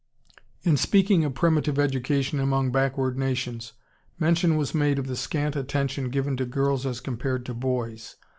[0.63, 3.73] ]In speaking of primitive education among backward nations,
[4.17, 8.15] mention was made of the scant attention given to girls as compared to boys.